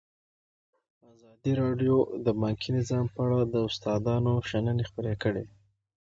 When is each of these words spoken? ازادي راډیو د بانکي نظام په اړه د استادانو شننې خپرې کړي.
ازادي 1.11 1.51
راډیو 1.61 1.95
د 2.25 2.27
بانکي 2.41 2.69
نظام 2.77 3.05
په 3.13 3.19
اړه 3.25 3.39
د 3.53 3.55
استادانو 3.69 4.33
شننې 4.49 4.83
خپرې 4.89 5.13
کړي. 5.23 5.45